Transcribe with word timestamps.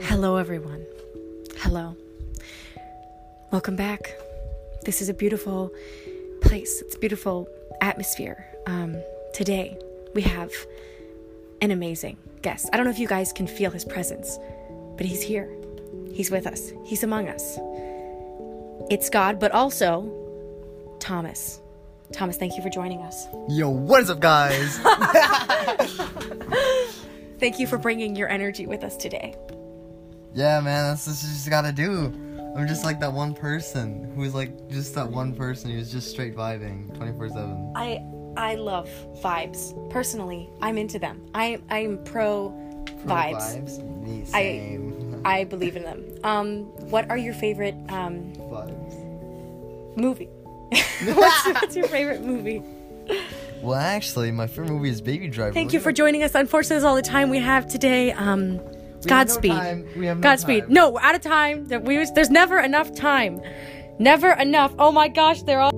Hello, 0.00 0.36
everyone. 0.36 0.86
Hello. 1.58 1.96
Welcome 3.50 3.76
back. 3.76 4.16
This 4.84 5.02
is 5.02 5.08
a 5.08 5.14
beautiful 5.14 5.70
place. 6.40 6.80
It's 6.80 6.96
a 6.96 6.98
beautiful 6.98 7.48
atmosphere. 7.80 8.46
Um, 8.66 8.96
today, 9.34 9.78
we 10.14 10.22
have 10.22 10.50
an 11.60 11.70
amazing 11.70 12.16
guest. 12.40 12.70
I 12.72 12.76
don't 12.76 12.84
know 12.84 12.90
if 12.90 12.98
you 12.98 13.06
guys 13.06 13.32
can 13.32 13.46
feel 13.46 13.70
his 13.70 13.84
presence, 13.84 14.38
but 14.96 15.04
he's 15.04 15.22
here. 15.22 15.50
He's 16.12 16.30
with 16.30 16.46
us. 16.46 16.72
He's 16.84 17.02
among 17.02 17.28
us. 17.28 17.58
It's 18.90 19.10
God, 19.10 19.38
but 19.38 19.52
also 19.52 20.10
Thomas. 21.00 21.60
Thomas, 22.12 22.36
thank 22.36 22.56
you 22.56 22.62
for 22.62 22.70
joining 22.70 23.02
us. 23.02 23.26
Yo, 23.48 23.68
what 23.68 24.02
is 24.02 24.10
up, 24.10 24.20
guys? 24.20 24.78
Thank 27.42 27.58
you 27.58 27.66
for 27.66 27.76
bringing 27.76 28.14
your 28.14 28.28
energy 28.28 28.66
with 28.66 28.84
us 28.84 28.96
today. 28.96 29.34
Yeah, 30.34 30.60
man, 30.60 30.90
that's 30.90 31.06
what 31.06 31.16
you 31.22 31.28
just 31.28 31.50
gotta 31.50 31.72
do. 31.72 32.12
I'm 32.56 32.68
just 32.68 32.84
like 32.84 33.00
that 33.00 33.12
one 33.12 33.34
person 33.34 34.12
who's 34.14 34.34
like 34.34 34.68
just 34.68 34.94
that 34.94 35.08
one 35.10 35.34
person 35.34 35.70
who's 35.70 35.90
just 35.90 36.10
straight 36.10 36.36
vibing 36.36 36.94
24 36.96 37.28
7. 37.30 37.72
I 37.74 38.04
I 38.36 38.54
love 38.56 38.88
vibes. 39.22 39.72
Personally, 39.90 40.50
I'm 40.60 40.76
into 40.78 40.98
them. 40.98 41.26
I 41.34 41.60
I'm 41.70 42.02
pro, 42.04 42.50
vibes. 43.06 43.82
Me, 44.02 44.22
I- 44.22 44.24
same. 44.24 45.22
I 45.24 45.40
I 45.40 45.44
believe 45.44 45.76
in 45.76 45.84
them. 45.84 46.04
Um, 46.24 46.64
what 46.90 47.08
are 47.10 47.16
your 47.16 47.34
favorite 47.34 47.76
um 47.88 48.32
vibes. 48.36 49.96
movie? 49.96 50.28
what's, 51.14 51.46
what's 51.46 51.76
your 51.76 51.86
favorite 51.88 52.22
movie? 52.22 52.62
Well, 53.62 53.78
actually, 53.78 54.30
my 54.32 54.46
favorite 54.46 54.70
movie 54.70 54.88
is 54.90 55.00
Baby 55.00 55.28
Driver. 55.28 55.52
Thank 55.52 55.72
you 55.72 55.80
for 55.80 55.92
joining 55.92 56.22
us. 56.22 56.34
Unfortunately, 56.34 56.76
that's 56.76 56.84
all 56.84 56.96
the 56.96 57.02
time 57.02 57.30
we 57.30 57.38
have 57.38 57.68
today. 57.68 58.12
Um, 58.12 58.60
Have 59.08 59.28
no 59.28 59.34
Godspeed. 59.34 59.52
time. 59.52 59.88
We 59.96 60.06
have 60.06 60.18
no 60.18 60.22
Godspeed. 60.22 60.68
No, 60.68 60.90
we're 60.90 61.00
out 61.00 61.14
of 61.14 61.20
time. 61.20 61.66
There- 61.66 61.80
we- 61.80 62.04
There's 62.14 62.30
never 62.30 62.58
enough 62.58 62.94
time. 62.94 63.40
Never 63.98 64.32
enough. 64.32 64.72
Oh 64.78 64.90
my 64.92 65.08
gosh, 65.08 65.42
they're 65.42 65.60
all. 65.60 65.72